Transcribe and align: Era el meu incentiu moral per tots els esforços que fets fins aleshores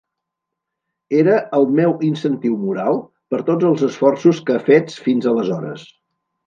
Era 1.23 1.35
el 1.59 1.67
meu 1.81 1.93
incentiu 2.09 2.57
moral 2.63 2.99
per 3.35 3.43
tots 3.51 3.71
els 3.73 3.87
esforços 3.93 4.45
que 4.51 4.61
fets 4.73 5.01
fins 5.09 5.35
aleshores 5.35 5.91